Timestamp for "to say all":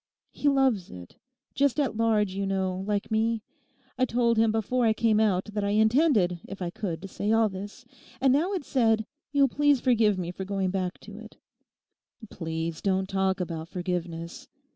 7.03-7.49